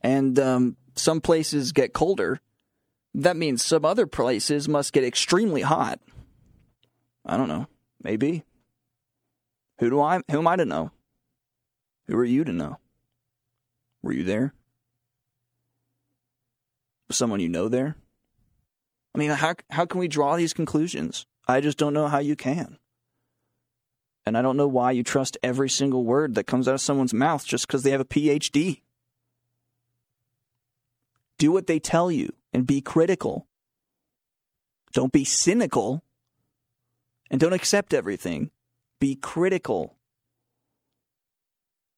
[0.03, 2.41] and um, some places get colder,
[3.15, 6.01] that means some other places must get extremely hot.
[7.25, 7.67] I don't know.
[8.03, 8.45] Maybe.
[9.79, 10.91] Who do I who am I to know?
[12.07, 12.79] Who are you to know?
[14.03, 14.55] Were you there?
[17.09, 17.97] Was someone you know there?
[19.17, 21.25] I mean, how how can we draw these conclusions?
[21.49, 22.77] I just don't know how you can.
[24.27, 27.15] And I don't know why you trust every single word that comes out of someone's
[27.15, 28.83] mouth just because they have a PhD.
[31.39, 33.47] Do what they tell you and be critical.
[34.93, 36.03] Don't be cynical
[37.31, 38.51] and don't accept everything.
[39.01, 39.97] Be critical.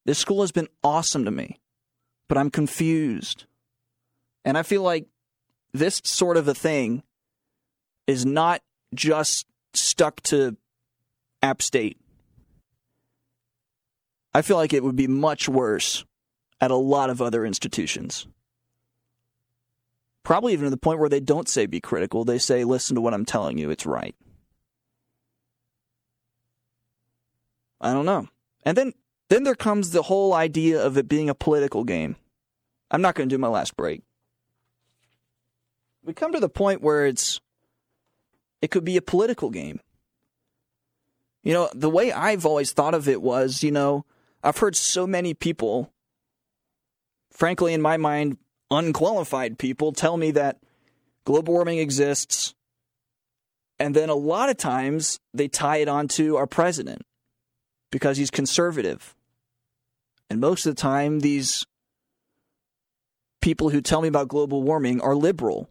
[0.05, 1.59] This school has been awesome to me,
[2.29, 3.47] but I'm confused.
[4.45, 5.07] And I feel like
[5.73, 7.03] this sort of a thing
[8.09, 8.63] is not
[8.95, 10.57] just stuck to
[11.43, 11.99] App State.
[14.35, 16.05] I feel like it would be much worse
[16.61, 18.27] at a lot of other institutions.
[20.25, 23.01] Probably even to the point where they don't say be critical, they say listen to
[23.01, 24.15] what I'm telling you, it's right.
[27.81, 28.27] I don't know.
[28.65, 28.93] And then
[29.29, 32.17] then there comes the whole idea of it being a political game.
[32.91, 34.03] I'm not going to do my last break.
[36.03, 37.41] We come to the point where it's
[38.61, 39.81] it could be a political game.
[41.43, 44.05] You know, the way I've always thought of it was, you know,
[44.43, 45.93] I've heard so many people,
[47.31, 48.39] frankly, in my mind,
[48.71, 50.59] unqualified people, tell me that
[51.25, 52.55] global warming exists.
[53.79, 57.03] And then a lot of times they tie it onto our president
[57.91, 59.15] because he's conservative.
[60.29, 61.65] And most of the time, these
[63.41, 65.71] people who tell me about global warming are liberal.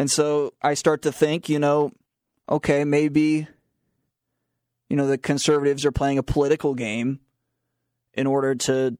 [0.00, 1.92] And so I start to think, you know,
[2.48, 3.46] okay, maybe,
[4.88, 7.20] you know, the conservatives are playing a political game
[8.14, 8.96] in order to,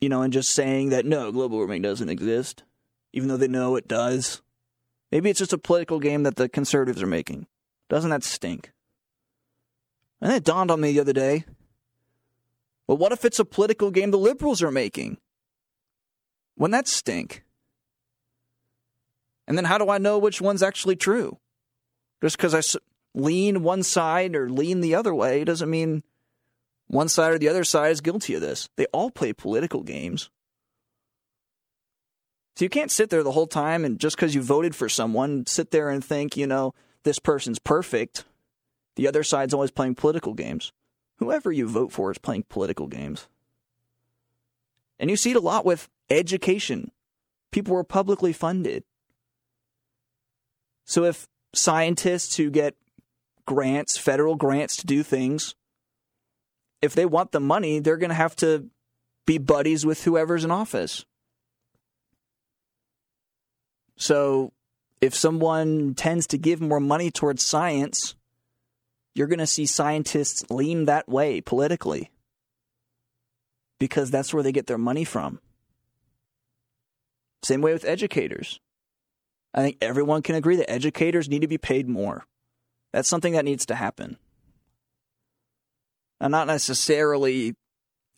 [0.00, 2.62] you know, and just saying that no, global warming doesn't exist,
[3.12, 4.40] even though they know it does.
[5.12, 7.46] Maybe it's just a political game that the conservatives are making.
[7.90, 8.72] Doesn't that stink?
[10.22, 11.44] And it dawned on me the other day.
[12.86, 15.18] Well, what if it's a political game the liberals are making?
[16.56, 17.44] Wouldn't that stink?
[19.46, 21.38] And then how do I know which one's actually true?
[22.22, 22.78] Just because I
[23.14, 26.02] lean one side or lean the other way doesn't mean
[26.86, 28.68] one side or the other side is guilty of this.
[28.76, 30.30] They all play political games.
[32.56, 35.46] So you can't sit there the whole time and just because you voted for someone,
[35.46, 36.72] sit there and think, you know,
[37.02, 38.24] this person's perfect.
[38.96, 40.72] The other side's always playing political games.
[41.18, 43.28] Whoever you vote for is playing political games.
[45.00, 46.92] And you see it a lot with education.
[47.50, 48.84] People were publicly funded.
[50.84, 52.74] So if scientists who get
[53.46, 55.54] grants, federal grants to do things,
[56.82, 58.68] if they want the money, they're going to have to
[59.26, 61.04] be buddies with whoever's in office.
[63.96, 64.52] So
[65.00, 68.14] if someone tends to give more money towards science,
[69.14, 72.10] you're going to see scientists lean that way politically
[73.78, 75.40] because that's where they get their money from.
[77.42, 78.60] Same way with educators.
[79.54, 82.26] I think everyone can agree that educators need to be paid more.
[82.92, 84.18] That's something that needs to happen.
[86.20, 87.54] And not necessarily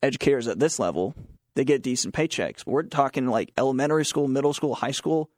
[0.03, 1.15] educators at this level,
[1.55, 2.65] they get decent paychecks.
[2.65, 5.31] But we're talking like elementary school, middle school, high school.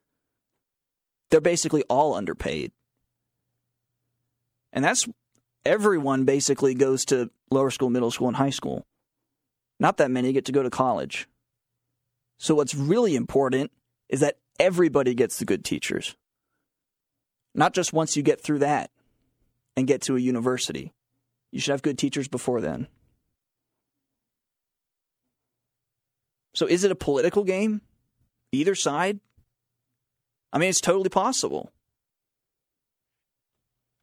[1.30, 2.72] They're basically all underpaid.
[4.72, 5.08] And that's
[5.64, 8.86] everyone basically goes to lower school, middle school, and high school.
[9.80, 11.28] Not that many get to go to college.
[12.38, 13.70] So, what's really important
[14.08, 16.16] is that everybody gets the good teachers.
[17.54, 18.90] Not just once you get through that
[19.76, 20.92] and get to a university.
[21.50, 22.88] You should have good teachers before then.
[26.54, 27.80] So, is it a political game?
[28.52, 29.20] Either side?
[30.52, 31.70] I mean, it's totally possible.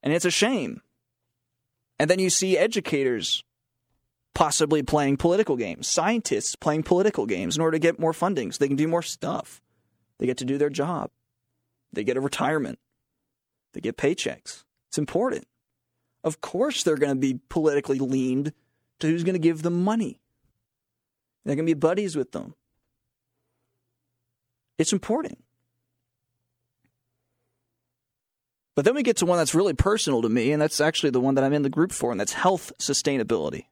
[0.03, 0.81] And it's a shame.
[1.99, 3.43] And then you see educators
[4.33, 8.57] possibly playing political games, scientists playing political games in order to get more funding so
[8.59, 9.61] they can do more stuff.
[10.20, 11.11] They get to do their job.
[11.93, 12.80] They get a retirement.
[13.74, 14.63] They get paychecks.
[14.88, 15.45] It's important.
[16.24, 18.53] Of course, they're going to be politically leaned
[18.99, 20.20] to who's going to give them money.
[21.43, 22.55] They're going to be buddies with them.
[24.78, 25.38] It's important.
[28.76, 31.22] But then we get to one that's really personal to me, and that's actually the
[31.22, 33.68] one that I'm in the group for, and that's health sustainability.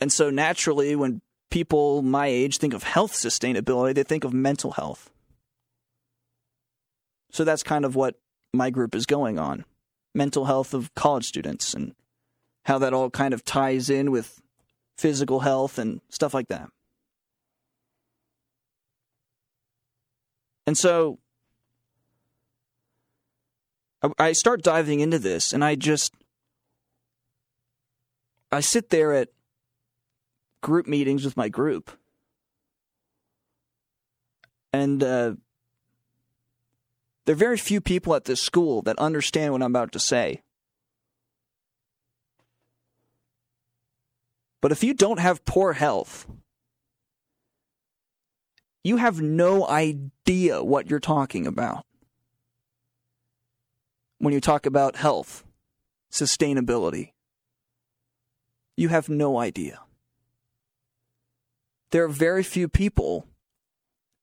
[0.00, 1.20] And so naturally, when
[1.54, 5.08] people my age think of health sustainability, they think of mental health.
[7.30, 8.16] So that's kind of what
[8.52, 9.64] my group is going on
[10.16, 11.94] mental health of college students and
[12.64, 14.40] how that all kind of ties in with
[14.98, 16.68] physical health and stuff like that.
[20.66, 21.20] And so
[24.18, 26.12] I start diving into this and I just
[28.50, 29.28] I sit there at
[30.64, 31.90] group meetings with my group
[34.72, 35.34] and uh,
[37.24, 40.42] There are very few people at this school that understand what I'm about to say.
[44.60, 46.26] But if you don't have poor health,
[48.82, 51.84] you have no idea what you're talking about
[54.18, 55.44] when you talk about health,
[56.10, 57.12] sustainability.
[58.76, 59.80] You have no idea.
[61.94, 63.24] There are very few people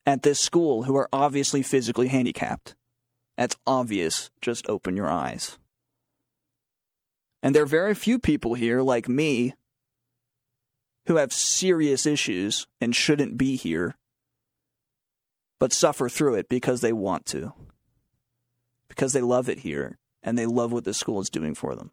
[0.06, 2.76] at this school who are obviously physically handicapped.
[3.38, 4.30] That's obvious.
[4.42, 5.58] Just open your eyes.
[7.42, 9.54] And there are very few people here like me
[11.06, 13.96] who have serious issues and shouldn't be here,
[15.58, 17.54] but suffer through it because they want to,
[18.90, 21.92] because they love it here and they love what the school is doing for them.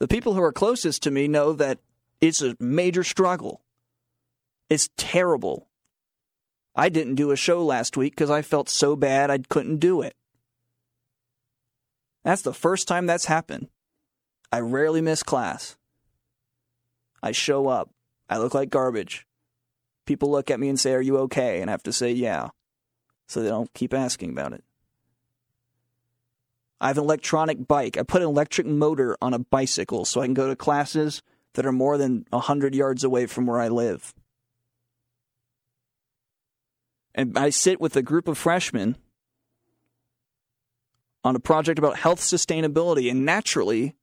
[0.00, 1.80] The people who are closest to me know that
[2.28, 3.62] it's a major struggle.
[4.70, 5.68] It's terrible.
[6.74, 10.00] I didn't do a show last week because I felt so bad I couldn't do
[10.00, 10.14] it.
[12.24, 13.68] That's the first time that's happened.
[14.50, 15.76] I rarely miss class.
[17.22, 17.90] I show up.
[18.28, 19.26] I look like garbage.
[20.06, 21.60] People look at me and say, Are you okay?
[21.60, 22.48] And I have to say, Yeah.
[23.26, 24.64] So they don't keep asking about it.
[26.80, 27.96] I have an electronic bike.
[27.96, 31.22] I put an electric motor on a bicycle so I can go to classes
[31.54, 34.14] that are more than 100 yards away from where I live.
[37.14, 38.96] And I sit with a group of freshmen
[41.22, 43.94] on a project about health sustainability, and naturally,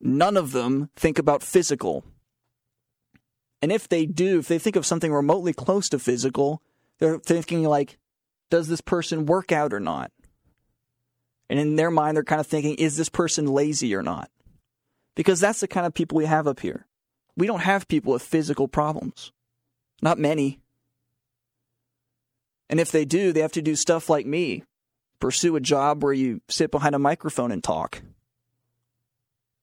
[0.00, 2.04] none of them think about physical.
[3.62, 6.60] And if they do, if they think of something remotely close to physical,
[6.98, 7.98] they're thinking like,
[8.50, 10.10] does this person work out or not?
[11.48, 14.30] And in their mind, they're kind of thinking, is this person lazy or not?
[15.14, 16.86] Because that's the kind of people we have up here.
[17.36, 19.32] We don't have people with physical problems.
[20.00, 20.60] Not many.
[22.68, 24.64] And if they do, they have to do stuff like me
[25.22, 28.02] pursue a job where you sit behind a microphone and talk.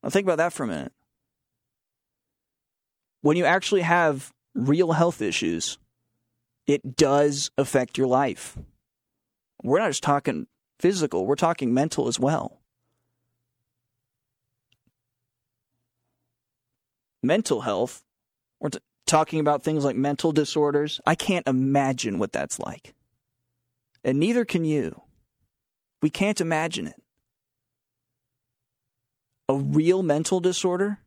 [0.02, 0.94] Now, think about that for a minute.
[3.22, 5.78] When you actually have real health issues,
[6.66, 8.58] it does affect your life.
[9.62, 10.48] We're not just talking
[10.80, 12.59] physical, we're talking mental as well.
[17.22, 18.04] Mental health,
[18.60, 21.02] we're t- talking about things like mental disorders.
[21.06, 22.94] I can't imagine what that's like.
[24.04, 25.02] And neither can you.
[26.02, 27.02] We can't imagine it.
[29.50, 31.00] A real mental disorder?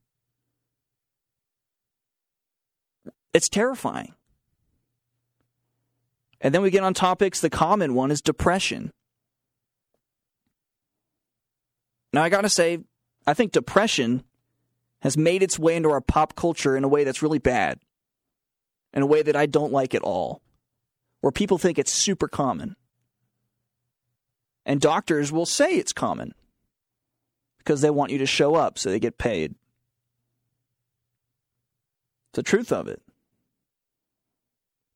[3.33, 4.15] It's terrifying.
[6.41, 7.41] And then we get on topics.
[7.41, 8.91] The common one is depression.
[12.13, 12.81] Now, I got to say,
[13.27, 14.25] I think depression
[15.03, 17.79] has made its way into our pop culture in a way that's really bad,
[18.95, 20.41] in a way that I don't like at all,
[21.21, 22.77] where people think it's super common.
[24.65, 26.35] And doctors will say it's common
[27.59, 29.57] because they want you to show up so they get paid.
[32.31, 33.03] It's the truth of it.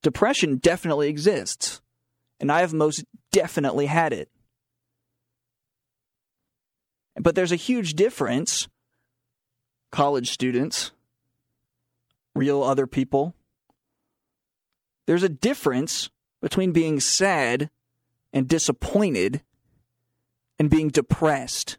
[0.03, 1.81] Depression definitely exists,
[2.39, 4.31] and I have most definitely had it.
[7.17, 8.69] But there's a huge difference,
[9.91, 10.93] college students,
[12.34, 13.34] real other people.
[15.07, 16.11] There's a difference
[16.41, 17.70] between being sad
[18.32, 19.43] and disappointed
[20.59, 21.78] and being depressed.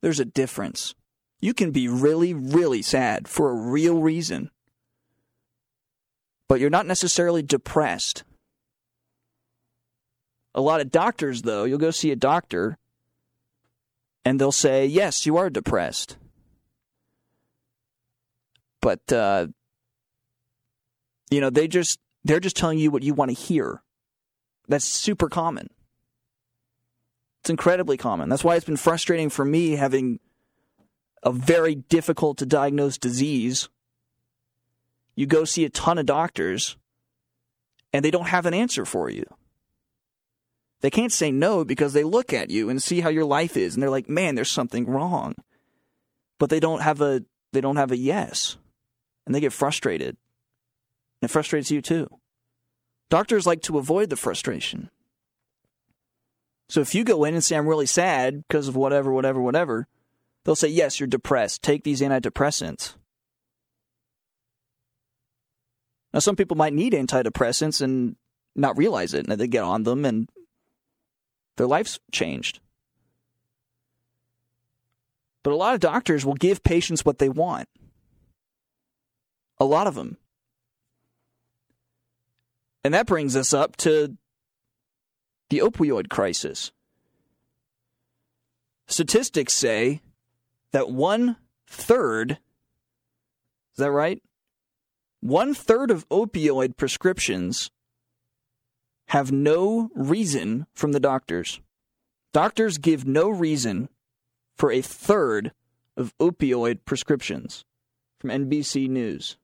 [0.00, 0.94] There's a difference.
[1.40, 4.50] You can be really, really sad for a real reason,
[6.48, 8.24] but you're not necessarily depressed.
[10.54, 12.76] A lot of doctors, though, you'll go see a doctor
[14.24, 16.16] and they'll say, Yes, you are depressed.
[18.80, 19.48] But, uh,
[21.30, 23.82] you know, they just, they're just telling you what you want to hear.
[24.68, 25.68] That's super common.
[27.40, 28.28] It's incredibly common.
[28.28, 30.20] That's why it's been frustrating for me having
[31.22, 33.68] a very difficult to diagnose disease.
[35.14, 36.76] You go see a ton of doctors
[37.92, 39.24] and they don't have an answer for you.
[40.80, 43.74] They can't say no because they look at you and see how your life is
[43.74, 45.34] and they're like, "Man, there's something wrong."
[46.38, 47.22] But they don't have a
[47.52, 48.56] they don't have a yes.
[49.30, 50.16] And they get frustrated.
[51.22, 52.08] And it frustrates you too.
[53.10, 54.90] Doctors like to avoid the frustration.
[56.68, 59.86] So if you go in and say, I'm really sad because of whatever, whatever, whatever,
[60.42, 61.62] they'll say, Yes, you're depressed.
[61.62, 62.94] Take these antidepressants.
[66.12, 68.16] Now, some people might need antidepressants and
[68.56, 70.28] not realize it, and they get on them and
[71.56, 72.58] their life's changed.
[75.44, 77.68] But a lot of doctors will give patients what they want.
[79.60, 80.16] A lot of them.
[82.82, 84.16] And that brings us up to
[85.50, 86.72] the opioid crisis.
[88.86, 90.00] Statistics say
[90.72, 91.36] that one
[91.66, 92.38] third, is
[93.76, 94.22] that right?
[95.20, 97.70] One third of opioid prescriptions
[99.08, 101.60] have no reason from the doctors.
[102.32, 103.88] Doctors give no reason
[104.56, 105.52] for a third
[105.96, 107.64] of opioid prescriptions
[108.18, 109.36] from NBC News.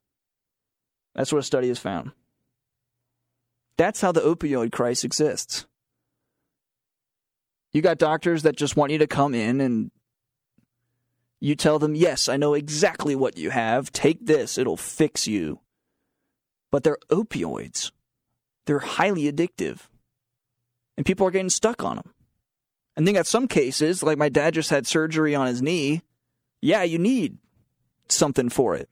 [1.16, 2.12] That's what a study has found.
[3.78, 5.66] That's how the opioid crisis exists.
[7.72, 9.90] You got doctors that just want you to come in and
[11.40, 13.92] you tell them, yes, I know exactly what you have.
[13.92, 15.60] Take this, it'll fix you.
[16.70, 17.92] But they're opioids,
[18.66, 19.80] they're highly addictive.
[20.96, 22.12] And people are getting stuck on them.
[22.96, 26.02] And then got some cases, like my dad just had surgery on his knee.
[26.62, 27.36] Yeah, you need
[28.08, 28.88] something for it.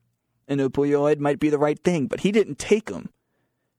[0.47, 3.11] An opioid might be the right thing, but he didn't take them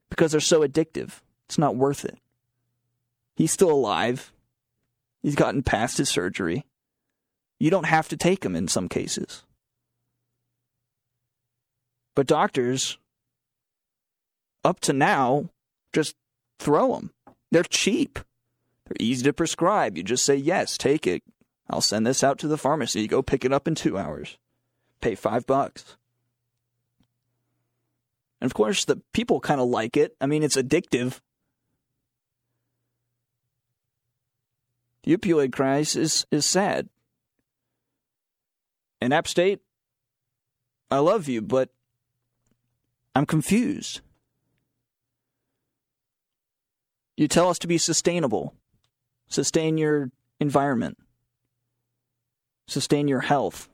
[0.09, 1.21] because they're so addictive.
[1.45, 2.17] It's not worth it.
[3.35, 4.31] He's still alive.
[5.21, 6.65] He's gotten past his surgery.
[7.59, 9.43] You don't have to take them in some cases.
[12.15, 12.97] But doctors,
[14.63, 15.49] up to now,
[15.93, 16.15] just
[16.59, 17.11] throw them.
[17.51, 18.19] They're cheap.
[18.85, 19.97] They're easy to prescribe.
[19.97, 21.23] You just say, yes, take it.
[21.69, 23.07] I'll send this out to the pharmacy.
[23.07, 24.37] Go pick it up in two hours.
[25.01, 25.97] Pay five bucks.
[28.45, 30.15] And of course, the people kind of like it.
[30.21, 31.19] I mean, it's addictive.
[35.01, 36.87] The opioid crisis is, is sad.
[39.01, 39.61] And App State,
[40.91, 41.69] I love you, but
[43.15, 44.01] I'm confused.
[47.17, 48.53] You tell us to be sustainable,
[49.27, 50.99] sustain your environment,
[52.67, 53.69] sustain your health.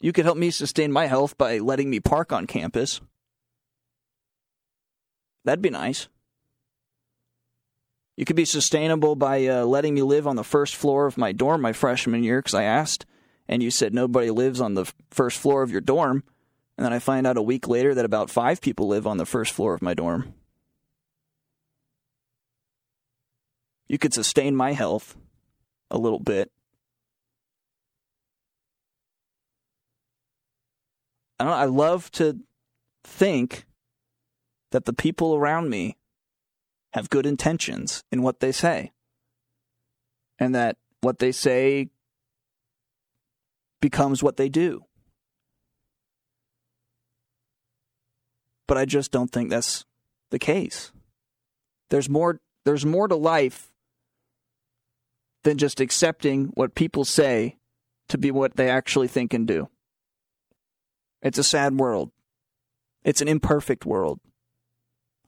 [0.00, 3.00] You could help me sustain my health by letting me park on campus.
[5.44, 6.08] That'd be nice.
[8.16, 11.32] You could be sustainable by uh, letting me live on the first floor of my
[11.32, 13.06] dorm my freshman year because I asked,
[13.48, 16.24] and you said nobody lives on the first floor of your dorm.
[16.76, 19.26] And then I find out a week later that about five people live on the
[19.26, 20.34] first floor of my dorm.
[23.86, 25.16] You could sustain my health
[25.90, 26.50] a little bit.
[31.40, 32.38] I don't know, I love to
[33.02, 33.64] think
[34.72, 35.96] that the people around me
[36.92, 38.92] have good intentions in what they say.
[40.38, 41.88] And that what they say
[43.80, 44.84] becomes what they do.
[48.68, 49.86] But I just don't think that's
[50.30, 50.92] the case.
[51.88, 53.72] There's more there's more to life
[55.44, 57.56] than just accepting what people say
[58.08, 59.70] to be what they actually think and do.
[61.22, 62.10] It's a sad world.
[63.04, 64.20] It's an imperfect world.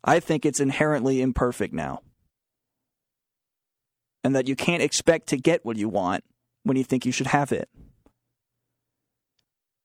[0.04, 2.00] I think it's inherently imperfect now.
[4.24, 6.24] And that you can't expect to get what you want
[6.62, 7.68] when you think you should have it.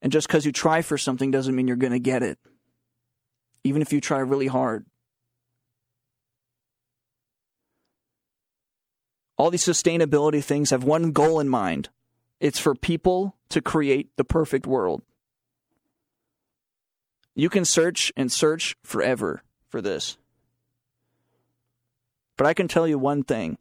[0.02, 2.38] And just because you try for something doesn't mean you're going to get it,
[3.64, 4.86] even if you try really hard.
[9.38, 11.90] All these sustainability things have one goal in mind
[12.40, 15.02] it's for people to create the perfect world.
[17.38, 20.18] You can search and search forever for this.
[22.36, 23.60] But I can tell you one thing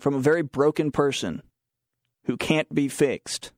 [0.00, 1.42] from a very broken person
[2.24, 3.52] who can't be fixed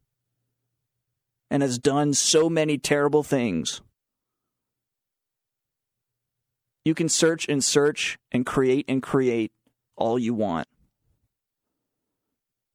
[1.50, 3.80] and has done so many terrible things.
[6.84, 9.50] You can search and search and create and create
[9.96, 10.68] all you want.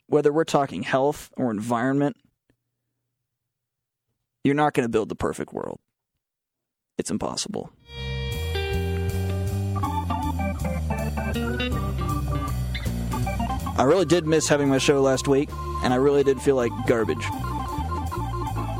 [0.08, 2.18] Whether we're talking health or environment,
[4.44, 5.80] you're not going to build the perfect world.
[7.02, 7.72] It's impossible.
[13.76, 15.50] I really did miss having my show last week,
[15.84, 17.26] and I really did feel like garbage.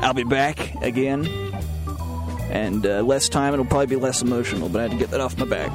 [0.04, 1.26] I'll be back again,
[2.48, 5.20] and uh, less time, it'll probably be less emotional, but I had to get that
[5.20, 5.72] off my back.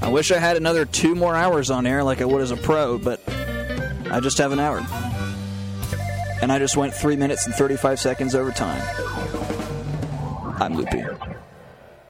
[0.00, 2.56] I wish I had another two more hours on air like I would as a
[2.56, 3.20] pro, but
[4.10, 4.78] I just have an hour.
[6.40, 8.80] And I just went 3 minutes and 35 seconds over time.
[10.58, 11.35] I'm Loopy.